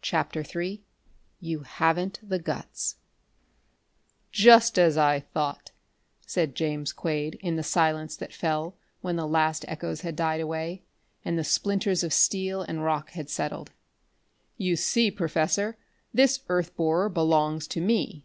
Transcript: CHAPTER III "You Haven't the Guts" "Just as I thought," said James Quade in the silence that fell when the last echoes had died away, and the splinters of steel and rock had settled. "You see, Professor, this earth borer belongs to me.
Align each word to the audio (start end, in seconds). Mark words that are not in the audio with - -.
CHAPTER 0.00 0.42
III 0.42 0.82
"You 1.40 1.58
Haven't 1.60 2.18
the 2.26 2.38
Guts" 2.38 2.96
"Just 4.32 4.78
as 4.78 4.96
I 4.96 5.20
thought," 5.20 5.72
said 6.26 6.54
James 6.54 6.90
Quade 6.90 7.34
in 7.42 7.56
the 7.56 7.62
silence 7.62 8.16
that 8.16 8.32
fell 8.32 8.78
when 9.02 9.16
the 9.16 9.26
last 9.28 9.62
echoes 9.68 10.00
had 10.00 10.16
died 10.16 10.40
away, 10.40 10.84
and 11.22 11.38
the 11.38 11.44
splinters 11.44 12.02
of 12.02 12.14
steel 12.14 12.62
and 12.62 12.82
rock 12.82 13.10
had 13.10 13.28
settled. 13.28 13.72
"You 14.56 14.74
see, 14.74 15.10
Professor, 15.10 15.76
this 16.14 16.40
earth 16.48 16.74
borer 16.76 17.10
belongs 17.10 17.68
to 17.68 17.82
me. 17.82 18.24